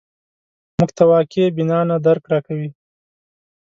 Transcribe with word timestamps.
موږ 0.77 0.89
ته 0.97 1.03
واقع 1.11 1.45
بینانه 1.55 1.95
درک 2.05 2.23
راکوي 2.31 2.69